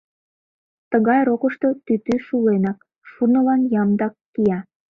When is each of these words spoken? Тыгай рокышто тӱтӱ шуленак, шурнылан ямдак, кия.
Тыгай 0.91 1.19
рокышто 1.27 1.69
тӱтӱ 1.85 2.15
шуленак, 2.25 2.79
шурнылан 3.09 3.61
ямдак, 3.81 4.13
кия. 4.33 4.59